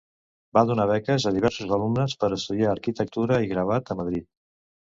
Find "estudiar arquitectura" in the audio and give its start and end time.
2.39-3.41